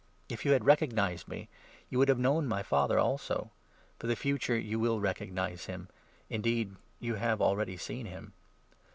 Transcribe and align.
If 0.29 0.45
you 0.45 0.49
7 0.49 0.55
had 0.55 0.65
recognized 0.65 1.27
me, 1.27 1.47
you 1.91 1.99
would 1.99 2.09
have 2.09 2.17
known 2.17 2.47
my 2.47 2.63
Father 2.63 2.97
also; 2.97 3.51
for 3.99 4.07
the 4.07 4.15
future 4.15 4.57
you 4.57 4.79
will 4.79 4.99
recognize 4.99 5.65
him, 5.67 5.89
indeed 6.27 6.75
you 6.99 7.13
have 7.21 7.39
already 7.39 7.77
seen 7.77 8.07
him." 8.07 8.33